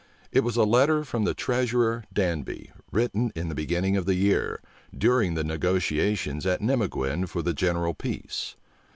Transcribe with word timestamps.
It 0.31 0.43
was 0.43 0.55
a 0.57 0.63
letter 0.63 1.03
from 1.03 1.25
the 1.25 1.35
treasurer 1.35 2.05
Danby, 2.11 2.71
written 2.91 3.31
in 3.35 3.49
the 3.49 3.53
beginning 3.53 3.95
of 3.95 4.07
the 4.07 4.15
year, 4.15 4.59
during 4.97 5.35
the 5.35 5.43
negotiations 5.43 6.43
at 6.47 6.59
Nimeguen 6.59 7.27
for 7.27 7.43
the 7.43 7.53
general 7.53 7.93
peace. 7.93 8.55